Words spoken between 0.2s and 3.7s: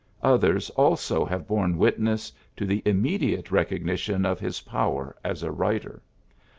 Others also have borne witness to the immediate rec